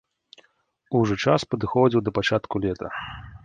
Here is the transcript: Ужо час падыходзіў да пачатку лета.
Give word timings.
Ужо 1.01 1.17
час 1.27 1.45
падыходзіў 1.53 2.01
да 2.07 2.11
пачатку 2.19 2.55
лета. 2.69 2.87